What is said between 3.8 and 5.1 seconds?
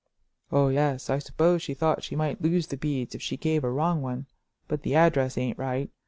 one; but the